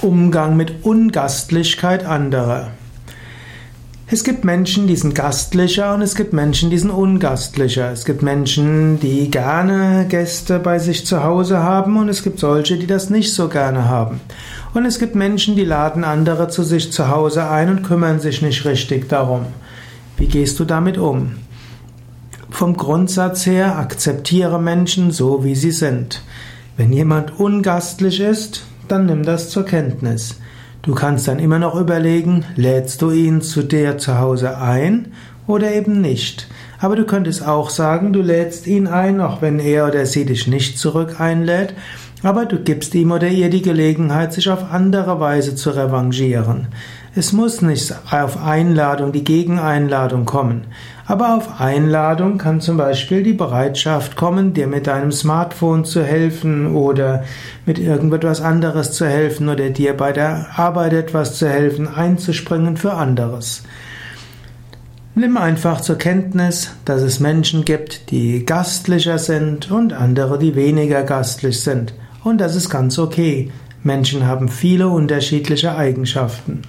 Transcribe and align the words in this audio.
Umgang 0.00 0.56
mit 0.56 0.84
Ungastlichkeit 0.84 2.04
anderer. 2.04 2.70
Es 4.06 4.22
gibt 4.22 4.44
Menschen, 4.44 4.86
die 4.86 4.94
sind 4.94 5.14
gastlicher 5.14 5.92
und 5.92 6.02
es 6.02 6.14
gibt 6.14 6.32
Menschen, 6.32 6.70
die 6.70 6.78
sind 6.78 6.90
ungastlicher. 6.90 7.90
Es 7.90 8.04
gibt 8.04 8.22
Menschen, 8.22 9.00
die 9.00 9.28
gerne 9.28 10.06
Gäste 10.08 10.60
bei 10.60 10.78
sich 10.78 11.04
zu 11.04 11.24
Hause 11.24 11.64
haben 11.64 11.96
und 11.96 12.08
es 12.08 12.22
gibt 12.22 12.38
solche, 12.38 12.78
die 12.78 12.86
das 12.86 13.10
nicht 13.10 13.34
so 13.34 13.48
gerne 13.48 13.88
haben. 13.88 14.20
Und 14.72 14.86
es 14.86 15.00
gibt 15.00 15.16
Menschen, 15.16 15.56
die 15.56 15.64
laden 15.64 16.04
andere 16.04 16.46
zu 16.46 16.62
sich 16.62 16.92
zu 16.92 17.08
Hause 17.08 17.50
ein 17.50 17.68
und 17.68 17.82
kümmern 17.82 18.20
sich 18.20 18.40
nicht 18.40 18.64
richtig 18.64 19.08
darum. 19.08 19.46
Wie 20.16 20.28
gehst 20.28 20.60
du 20.60 20.64
damit 20.64 20.96
um? 20.96 21.32
Vom 22.50 22.76
Grundsatz 22.76 23.46
her 23.46 23.76
akzeptiere 23.78 24.60
Menschen 24.60 25.10
so, 25.10 25.42
wie 25.42 25.56
sie 25.56 25.72
sind. 25.72 26.22
Wenn 26.76 26.92
jemand 26.92 27.40
ungastlich 27.40 28.20
ist, 28.20 28.67
dann 28.88 29.06
nimm 29.06 29.24
das 29.24 29.50
zur 29.50 29.64
Kenntnis. 29.64 30.40
Du 30.82 30.94
kannst 30.94 31.28
dann 31.28 31.38
immer 31.38 31.58
noch 31.58 31.74
überlegen, 31.74 32.44
lädst 32.56 33.02
du 33.02 33.10
ihn 33.10 33.42
zu 33.42 33.62
dir 33.62 33.98
zu 33.98 34.18
Hause 34.18 34.58
ein 34.58 35.12
oder 35.48 35.72
eben 35.72 36.00
nicht. 36.00 36.46
Aber 36.78 36.94
du 36.94 37.04
könntest 37.04 37.44
auch 37.44 37.70
sagen, 37.70 38.12
du 38.12 38.22
lädst 38.22 38.68
ihn 38.68 38.86
ein, 38.86 39.20
auch 39.20 39.42
wenn 39.42 39.58
er 39.58 39.88
oder 39.88 40.06
sie 40.06 40.24
dich 40.24 40.46
nicht 40.46 40.78
zurück 40.78 41.20
einlädt, 41.20 41.74
aber 42.22 42.46
du 42.46 42.58
gibst 42.58 42.94
ihm 42.94 43.12
oder 43.12 43.28
ihr 43.28 43.48
die 43.50 43.62
Gelegenheit, 43.62 44.32
sich 44.32 44.48
auf 44.50 44.72
andere 44.72 45.18
Weise 45.20 45.54
zu 45.54 45.70
revanchieren. 45.70 46.68
Es 47.14 47.32
muss 47.32 47.62
nicht 47.62 47.94
auf 48.10 48.44
Einladung, 48.44 49.12
die 49.12 49.24
Gegeneinladung 49.24 50.24
kommen. 50.24 50.66
Aber 51.06 51.36
auf 51.36 51.60
Einladung 51.60 52.38
kann 52.38 52.60
zum 52.60 52.76
Beispiel 52.76 53.22
die 53.22 53.32
Bereitschaft 53.32 54.14
kommen, 54.14 54.52
dir 54.52 54.66
mit 54.66 54.86
deinem 54.86 55.10
Smartphone 55.10 55.84
zu 55.84 56.04
helfen 56.04 56.76
oder 56.76 57.24
mit 57.66 57.78
irgendetwas 57.78 58.40
anderes 58.40 58.92
zu 58.92 59.06
helfen 59.06 59.48
oder 59.48 59.70
dir 59.70 59.96
bei 59.96 60.12
der 60.12 60.46
Arbeit 60.56 60.92
etwas 60.92 61.34
zu 61.34 61.48
helfen, 61.48 61.88
einzuspringen 61.88 62.76
für 62.76 62.92
anderes. 62.92 63.62
Nimm 65.18 65.36
einfach 65.36 65.80
zur 65.80 65.98
Kenntnis, 65.98 66.70
dass 66.84 67.02
es 67.02 67.18
Menschen 67.18 67.64
gibt, 67.64 68.12
die 68.12 68.46
gastlicher 68.46 69.18
sind 69.18 69.68
und 69.68 69.92
andere, 69.92 70.38
die 70.38 70.54
weniger 70.54 71.02
gastlich 71.02 71.60
sind. 71.60 71.92
Und 72.22 72.40
das 72.40 72.54
ist 72.54 72.70
ganz 72.70 73.00
okay. 73.00 73.50
Menschen 73.82 74.26
haben 74.26 74.48
viele 74.48 74.86
unterschiedliche 74.86 75.74
Eigenschaften. 75.74 76.62